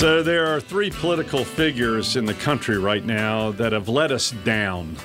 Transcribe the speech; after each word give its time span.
So 0.00 0.22
there 0.22 0.46
are 0.46 0.62
three 0.62 0.88
political 0.88 1.44
figures 1.44 2.16
in 2.16 2.24
the 2.24 2.32
country 2.32 2.78
right 2.78 3.04
now 3.04 3.50
that 3.50 3.72
have 3.72 3.86
let 3.86 4.10
us 4.10 4.30
down 4.30 4.96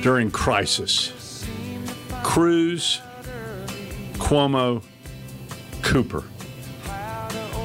during 0.00 0.30
crisis. 0.30 1.44
Cruz, 2.22 3.02
Cuomo, 4.14 4.82
Cooper. 5.82 6.24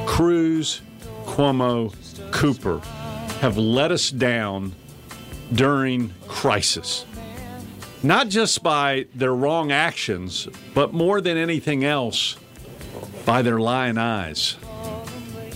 Cruz, 0.05 0.81
Cuomo, 1.23 1.95
Cooper 2.34 2.80
have 3.39 3.57
let 3.57 3.93
us 3.93 4.11
down 4.11 4.75
during 5.54 6.14
crisis. 6.27 7.05
Not 8.04 8.27
just 8.27 8.64
by 8.64 9.05
their 9.16 9.34
wrong 9.34 9.71
actions, 9.71 10.50
but 10.73 10.91
more 10.91 11.21
than 11.21 11.38
anything 11.38 11.86
else, 11.86 12.36
by 13.25 13.41
their 13.41 13.59
lying 13.59 13.98
eyes. 13.98 14.57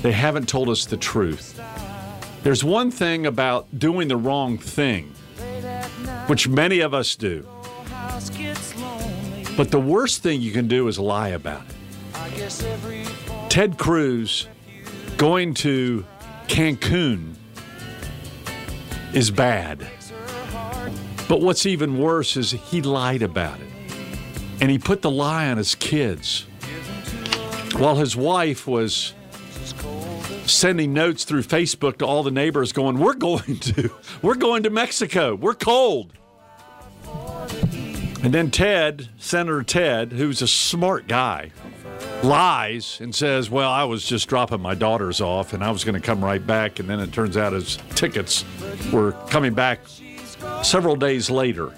They 0.01 0.11
haven't 0.11 0.47
told 0.47 0.69
us 0.69 0.85
the 0.85 0.97
truth. 0.97 1.59
There's 2.43 2.63
one 2.63 2.91
thing 2.91 3.25
about 3.25 3.67
doing 3.77 4.07
the 4.07 4.17
wrong 4.17 4.57
thing, 4.57 5.13
which 6.27 6.47
many 6.47 6.79
of 6.79 6.93
us 6.93 7.15
do. 7.15 7.47
But 9.57 9.71
the 9.71 9.79
worst 9.79 10.21
thing 10.21 10.39
you 10.41 10.51
can 10.51 10.67
do 10.67 10.87
is 10.87 10.99
lie 10.99 11.29
about 11.29 11.63
it. 11.67 11.75
Ted 13.49 13.77
Cruz 13.77 14.47
going 15.17 15.55
to 15.55 16.05
Cancun 16.47 17.33
is 19.13 19.31
bad. 19.31 19.87
But 21.27 21.41
what's 21.41 21.65
even 21.65 21.97
worse 21.97 22.37
is 22.37 22.51
he 22.51 22.81
lied 22.81 23.23
about 23.23 23.59
it. 23.59 23.67
And 24.61 24.71
he 24.71 24.77
put 24.77 25.01
the 25.01 25.11
lie 25.11 25.49
on 25.49 25.57
his 25.57 25.75
kids. 25.75 26.45
While 27.73 27.95
his 27.95 28.15
wife 28.15 28.67
was 28.67 29.13
sending 30.45 30.93
notes 30.93 31.23
through 31.23 31.43
Facebook 31.43 31.97
to 31.97 32.05
all 32.05 32.23
the 32.23 32.31
neighbors 32.31 32.71
going, 32.71 32.97
We're 32.99 33.13
going 33.13 33.59
to, 33.59 33.91
we're 34.21 34.35
going 34.35 34.63
to 34.63 34.69
Mexico. 34.69 35.35
We're 35.35 35.53
cold. 35.53 36.13
And 38.23 38.33
then 38.33 38.49
Ted, 38.49 39.09
Senator 39.17 39.63
Ted, 39.63 40.11
who's 40.11 40.41
a 40.41 40.47
smart 40.47 41.07
guy, 41.07 41.51
lies 42.23 42.99
and 42.99 43.13
says, 43.13 43.49
Well, 43.49 43.71
I 43.71 43.83
was 43.83 44.05
just 44.05 44.27
dropping 44.27 44.61
my 44.61 44.73
daughters 44.73 45.21
off 45.21 45.53
and 45.53 45.63
I 45.63 45.71
was 45.71 45.83
going 45.83 45.95
to 45.95 46.05
come 46.05 46.23
right 46.23 46.45
back. 46.45 46.79
And 46.79 46.89
then 46.89 46.99
it 46.99 47.13
turns 47.13 47.37
out 47.37 47.53
his 47.53 47.77
tickets 47.95 48.43
were 48.91 49.11
coming 49.29 49.53
back 49.53 49.79
several 50.63 50.95
days 50.95 51.29
later. 51.29 51.71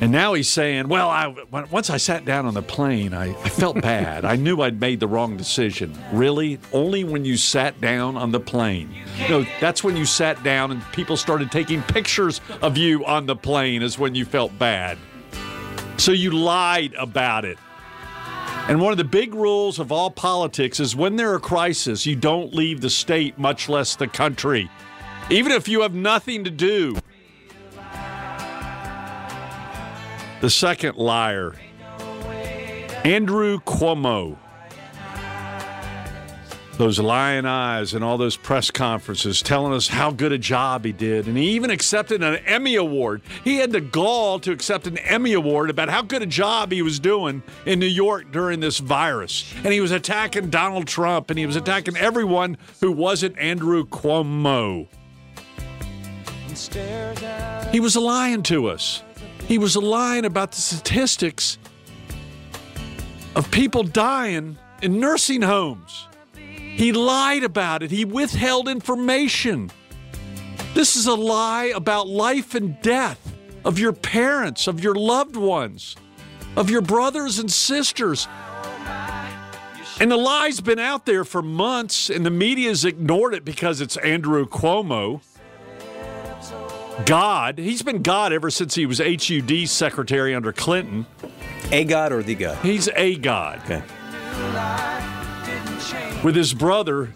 And 0.00 0.12
now 0.12 0.34
he's 0.34 0.48
saying, 0.48 0.88
Well, 0.88 1.08
I, 1.08 1.34
once 1.50 1.90
I 1.90 1.96
sat 1.96 2.24
down 2.24 2.46
on 2.46 2.54
the 2.54 2.62
plane, 2.62 3.12
I, 3.12 3.30
I 3.42 3.48
felt 3.48 3.80
bad. 3.82 4.24
I 4.24 4.36
knew 4.36 4.60
I'd 4.62 4.80
made 4.80 5.00
the 5.00 5.08
wrong 5.08 5.36
decision. 5.36 5.98
Really? 6.12 6.60
Only 6.72 7.02
when 7.02 7.24
you 7.24 7.36
sat 7.36 7.80
down 7.80 8.16
on 8.16 8.30
the 8.30 8.40
plane. 8.40 8.94
No, 9.28 9.44
that's 9.60 9.82
when 9.82 9.96
you 9.96 10.04
sat 10.04 10.42
down 10.44 10.70
and 10.70 10.82
people 10.92 11.16
started 11.16 11.50
taking 11.50 11.82
pictures 11.82 12.40
of 12.62 12.76
you 12.76 13.04
on 13.06 13.26
the 13.26 13.36
plane, 13.36 13.82
is 13.82 13.98
when 13.98 14.14
you 14.14 14.24
felt 14.24 14.56
bad. 14.58 14.98
So 15.96 16.12
you 16.12 16.30
lied 16.30 16.94
about 16.94 17.44
it. 17.44 17.58
And 18.68 18.80
one 18.80 18.92
of 18.92 18.98
the 18.98 19.04
big 19.04 19.34
rules 19.34 19.78
of 19.78 19.90
all 19.90 20.10
politics 20.10 20.78
is 20.78 20.94
when 20.94 21.16
there 21.16 21.32
are 21.32 21.40
crises, 21.40 22.06
you 22.06 22.14
don't 22.14 22.54
leave 22.54 22.82
the 22.82 22.90
state, 22.90 23.38
much 23.38 23.68
less 23.68 23.96
the 23.96 24.06
country, 24.06 24.70
even 25.30 25.52
if 25.52 25.68
you 25.68 25.80
have 25.80 25.94
nothing 25.94 26.44
to 26.44 26.50
do. 26.50 26.96
The 30.40 30.50
second 30.50 30.96
liar, 30.96 31.56
Andrew 33.04 33.58
Cuomo. 33.58 34.36
Those 36.76 37.00
lying 37.00 37.44
eyes 37.44 37.92
and 37.92 38.04
all 38.04 38.18
those 38.18 38.36
press 38.36 38.70
conferences 38.70 39.42
telling 39.42 39.72
us 39.72 39.88
how 39.88 40.12
good 40.12 40.30
a 40.30 40.38
job 40.38 40.84
he 40.84 40.92
did. 40.92 41.26
And 41.26 41.36
he 41.36 41.50
even 41.50 41.70
accepted 41.70 42.22
an 42.22 42.36
Emmy 42.46 42.76
Award. 42.76 43.22
He 43.42 43.56
had 43.56 43.72
the 43.72 43.80
gall 43.80 44.38
to 44.38 44.52
accept 44.52 44.86
an 44.86 44.96
Emmy 44.98 45.32
Award 45.32 45.70
about 45.70 45.88
how 45.88 46.02
good 46.02 46.22
a 46.22 46.26
job 46.26 46.70
he 46.70 46.82
was 46.82 47.00
doing 47.00 47.42
in 47.66 47.80
New 47.80 47.86
York 47.86 48.30
during 48.30 48.60
this 48.60 48.78
virus. 48.78 49.52
And 49.64 49.72
he 49.72 49.80
was 49.80 49.90
attacking 49.90 50.50
Donald 50.50 50.86
Trump 50.86 51.30
and 51.30 51.38
he 51.38 51.46
was 51.46 51.56
attacking 51.56 51.96
everyone 51.96 52.56
who 52.80 52.92
wasn't 52.92 53.36
Andrew 53.38 53.84
Cuomo. 53.84 54.86
He 57.72 57.80
was 57.80 57.96
lying 57.96 58.44
to 58.44 58.68
us. 58.68 59.02
He 59.46 59.58
was 59.58 59.76
lying 59.76 60.24
about 60.24 60.52
the 60.52 60.60
statistics 60.60 61.58
of 63.34 63.50
people 63.50 63.82
dying 63.82 64.58
in 64.82 65.00
nursing 65.00 65.42
homes. 65.42 66.06
He 66.34 66.92
lied 66.92 67.44
about 67.44 67.82
it. 67.82 67.90
He 67.90 68.04
withheld 68.04 68.68
information. 68.68 69.70
This 70.74 70.96
is 70.96 71.06
a 71.06 71.14
lie 71.14 71.72
about 71.74 72.06
life 72.06 72.54
and 72.54 72.80
death 72.82 73.34
of 73.64 73.78
your 73.78 73.92
parents, 73.92 74.66
of 74.66 74.82
your 74.82 74.94
loved 74.94 75.36
ones, 75.36 75.96
of 76.56 76.70
your 76.70 76.82
brothers 76.82 77.38
and 77.38 77.50
sisters. 77.50 78.28
And 80.00 80.10
the 80.10 80.16
lie's 80.16 80.60
been 80.60 80.78
out 80.78 81.06
there 81.06 81.24
for 81.24 81.42
months, 81.42 82.08
and 82.08 82.24
the 82.24 82.30
media's 82.30 82.84
ignored 82.84 83.34
it 83.34 83.44
because 83.44 83.80
it's 83.80 83.96
Andrew 83.96 84.46
Cuomo. 84.46 85.20
God. 87.06 87.58
He's 87.58 87.82
been 87.82 88.02
God 88.02 88.32
ever 88.32 88.50
since 88.50 88.74
he 88.74 88.86
was 88.86 88.98
HUD 88.98 89.68
secretary 89.68 90.34
under 90.34 90.52
Clinton. 90.52 91.06
A 91.70 91.84
God 91.84 92.12
or 92.12 92.22
the 92.22 92.34
God? 92.34 92.58
He's 92.58 92.88
a 92.94 93.16
God. 93.16 93.60
Okay. 93.64 93.82
With 96.22 96.34
his 96.34 96.54
brother, 96.54 97.14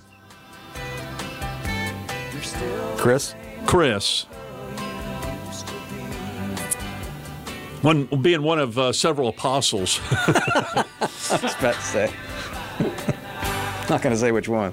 Chris? 2.97 3.35
Chris. 3.67 4.27
One 7.83 8.05
being 8.23 8.43
one 8.43 8.61
of 8.61 8.79
uh, 8.79 8.93
several 8.93 9.29
apostles. 9.29 10.01
I 10.11 10.85
was 11.43 11.55
about 11.59 11.75
to 11.75 11.83
say. 11.83 12.13
Not 13.91 14.03
going 14.03 14.15
to 14.15 14.17
say 14.17 14.31
which 14.31 14.49
one. 14.49 14.73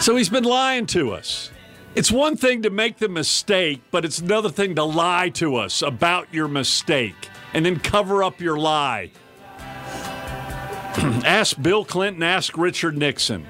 So 0.00 0.16
he's 0.16 0.30
been 0.30 0.44
lying 0.44 0.86
to 0.86 1.12
us. 1.12 1.50
It's 1.94 2.10
one 2.10 2.34
thing 2.34 2.62
to 2.62 2.70
make 2.70 2.96
the 2.96 3.08
mistake, 3.08 3.82
but 3.90 4.06
it's 4.06 4.18
another 4.18 4.48
thing 4.48 4.74
to 4.76 4.84
lie 4.84 5.28
to 5.34 5.56
us 5.56 5.82
about 5.82 6.32
your 6.32 6.48
mistake 6.48 7.28
and 7.52 7.66
then 7.66 7.78
cover 7.78 8.24
up 8.24 8.40
your 8.40 8.58
lie. 8.58 9.10
ask 9.58 11.60
Bill 11.60 11.84
Clinton, 11.84 12.22
ask 12.22 12.56
Richard 12.56 12.96
Nixon. 12.96 13.46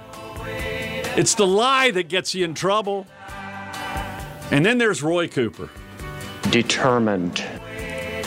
It's 1.17 1.37
the 1.37 1.47
lie 1.47 1.93
that 1.93 2.09
gets 2.09 2.35
you 2.35 2.45
in 2.45 2.55
trouble. 2.55 3.07
And 4.51 4.67
then 4.67 4.79
there's 4.79 5.05
Roy 5.05 5.29
Cooper. 5.29 5.71
Determined. 6.51 7.45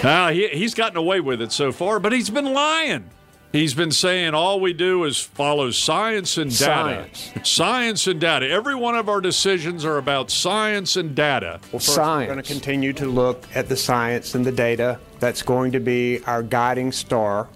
Now, 0.01 0.29
he, 0.29 0.47
he's 0.47 0.73
gotten 0.73 0.95
away 0.95 1.19
with 1.19 1.41
it 1.41 1.51
so 1.51 1.73
far, 1.73 1.99
but 1.99 2.13
he's 2.13 2.29
been 2.29 2.53
lying. 2.53 3.09
He's 3.53 3.75
been 3.75 3.91
saying 3.91 4.33
all 4.33 4.59
we 4.59 4.73
do 4.73 5.03
is 5.03 5.19
follow 5.19 5.69
science 5.69 6.39
and 6.39 6.49
data. 6.49 7.07
Science. 7.13 7.31
Science 7.47 8.07
and 8.07 8.19
data. 8.19 8.49
Every 8.49 8.73
one 8.73 8.95
of 8.95 9.07
our 9.07 9.21
decisions 9.21 9.85
are 9.85 9.99
about 9.99 10.31
science 10.31 10.95
and 10.95 11.13
data. 11.13 11.59
Well, 11.71 11.73
first, 11.73 11.93
Science. 11.93 12.29
we're 12.29 12.33
going 12.33 12.43
to 12.43 12.51
continue 12.51 12.93
to 12.93 13.05
look 13.05 13.43
at 13.53 13.69
the 13.69 13.77
science 13.77 14.33
and 14.33 14.43
the 14.43 14.51
data. 14.51 14.99
That's 15.19 15.43
going 15.43 15.71
to 15.73 15.79
be 15.79 16.23
our 16.25 16.41
guiding 16.41 16.91
star. 16.91 17.47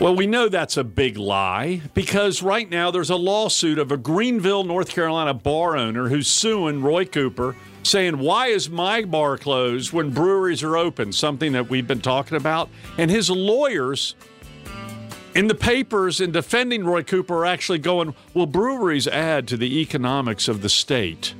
Well, 0.00 0.16
we 0.16 0.26
know 0.26 0.48
that's 0.48 0.78
a 0.78 0.84
big 0.84 1.18
lie 1.18 1.82
because 1.92 2.42
right 2.42 2.70
now 2.70 2.90
there's 2.90 3.10
a 3.10 3.16
lawsuit 3.16 3.78
of 3.78 3.92
a 3.92 3.98
Greenville, 3.98 4.64
North 4.64 4.88
Carolina 4.88 5.34
bar 5.34 5.76
owner 5.76 6.08
who's 6.08 6.28
suing 6.28 6.80
Roy 6.80 7.04
Cooper 7.04 7.56
saying, 7.82 8.16
Why 8.18 8.46
is 8.46 8.70
my 8.70 9.04
bar 9.04 9.36
closed 9.36 9.92
when 9.92 10.12
breweries 10.12 10.62
are 10.62 10.78
open? 10.78 11.12
Something 11.12 11.52
that 11.52 11.68
we've 11.68 11.86
been 11.86 12.00
talking 12.00 12.38
about. 12.38 12.70
And 12.96 13.10
his 13.10 13.28
lawyers 13.28 14.14
in 15.34 15.46
the 15.46 15.54
papers 15.54 16.20
in 16.20 16.32
defending 16.32 16.84
Roy 16.84 17.02
Cooper 17.02 17.38
are 17.38 17.46
actually 17.46 17.78
going, 17.78 18.14
will 18.34 18.46
breweries 18.46 19.06
add 19.06 19.46
to 19.48 19.56
the 19.56 19.80
economics 19.80 20.48
of 20.48 20.62
the 20.62 20.68
state. 20.68 21.34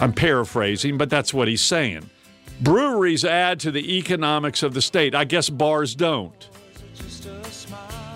I'm 0.00 0.12
paraphrasing, 0.12 0.98
but 0.98 1.08
that's 1.08 1.32
what 1.32 1.48
he's 1.48 1.62
saying. 1.62 2.10
Breweries 2.60 3.24
add 3.24 3.60
to 3.60 3.70
the 3.70 3.98
economics 3.98 4.62
of 4.62 4.74
the 4.74 4.82
state. 4.82 5.14
I 5.14 5.24
guess 5.24 5.48
bars 5.48 5.94
don't. 5.94 6.48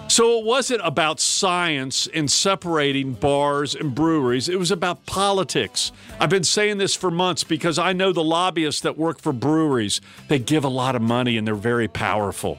So 0.09 0.39
it 0.41 0.45
wasn't 0.45 0.81
about 0.85 1.21
science 1.21 2.09
in 2.09 2.27
separating 2.27 3.13
bars 3.13 3.77
and 3.77 3.95
breweries. 3.95 4.49
It 4.49 4.59
was 4.59 4.73
about 4.73 5.07
politics. 5.07 5.93
I've 6.19 6.31
been 6.31 6.43
saying 6.43 6.79
this 6.79 6.97
for 6.97 7.13
months 7.13 7.45
because 7.45 7.79
I 7.79 7.93
know 7.93 8.13
the 8.13 8.25
lobbyists 8.25 8.81
that 8.81 8.99
work 8.99 9.21
for 9.21 9.33
breweries. 9.33 10.01
They 10.27 10.41
give 10.41 10.65
a 10.65 10.69
lot 10.69 10.97
of 10.97 11.03
money 11.03 11.37
and 11.37 11.47
they're 11.47 11.55
very 11.55 11.87
powerful. 11.87 12.59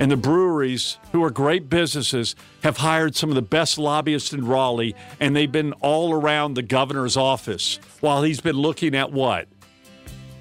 And 0.00 0.10
the 0.10 0.16
breweries, 0.16 0.96
who 1.12 1.22
are 1.22 1.30
great 1.30 1.68
businesses, 1.68 2.34
have 2.62 2.78
hired 2.78 3.14
some 3.14 3.28
of 3.28 3.34
the 3.34 3.42
best 3.42 3.76
lobbyists 3.76 4.32
in 4.32 4.46
Raleigh, 4.46 4.94
and 5.20 5.36
they've 5.36 5.52
been 5.52 5.74
all 5.74 6.14
around 6.14 6.54
the 6.54 6.62
governor's 6.62 7.18
office 7.18 7.78
while 8.00 8.22
he's 8.22 8.40
been 8.40 8.56
looking 8.56 8.96
at 8.96 9.12
what? 9.12 9.46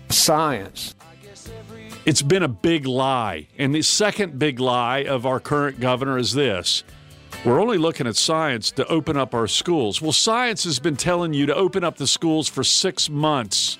Science. 0.08 0.96
It's 2.06 2.22
been 2.22 2.44
a 2.44 2.48
big 2.48 2.86
lie. 2.86 3.48
And 3.58 3.76
the 3.76 3.82
second 3.82 4.40
big 4.40 4.62
lie 4.62 5.00
of 5.00 5.26
our 5.26 5.42
current 5.42 5.82
governor 5.82 6.18
is 6.18 6.34
this 6.34 6.86
We're 7.44 7.60
only 7.60 7.78
looking 7.78 8.08
at 8.08 8.16
science 8.16 8.72
to 8.72 8.88
open 8.88 9.18
up 9.18 9.36
our 9.36 9.48
schools. 9.48 10.02
Well, 10.02 10.14
science 10.14 10.64
has 10.64 10.80
been 10.80 10.96
telling 10.96 11.34
you 11.34 11.46
to 11.48 11.56
open 11.56 11.84
up 11.84 11.98
the 11.98 12.08
schools 12.08 12.48
for 12.48 12.64
six 12.64 13.10
months. 13.10 13.78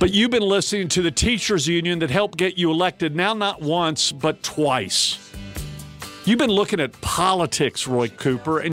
But 0.00 0.14
you've 0.14 0.30
been 0.30 0.42
listening 0.42 0.88
to 0.88 1.02
the 1.02 1.10
teachers 1.10 1.68
union 1.68 1.98
that 1.98 2.08
helped 2.08 2.38
get 2.38 2.56
you 2.56 2.70
elected 2.70 3.14
now 3.14 3.34
not 3.34 3.60
once, 3.60 4.12
but 4.12 4.42
twice. 4.42 5.18
You've 6.24 6.38
been 6.38 6.50
looking 6.50 6.80
at 6.80 6.98
politics, 7.02 7.86
Roy 7.86 8.08
Cooper, 8.08 8.60
and 8.60 8.68